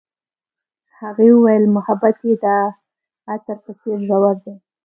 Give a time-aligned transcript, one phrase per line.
[0.99, 2.45] هغې وویل محبت یې د
[3.33, 4.55] عطر په څېر ژور دی.